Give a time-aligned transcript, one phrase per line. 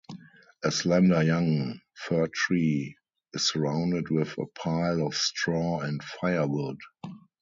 [0.63, 2.97] A slender young fir-tree
[3.33, 6.79] is surrounded with a pile of straw and firewood.